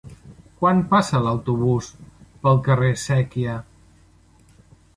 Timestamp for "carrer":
2.69-2.91